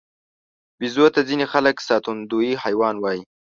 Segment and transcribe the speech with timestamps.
[0.79, 3.21] بیزو ته ځینې خلک ساتندوی حیوان وایي.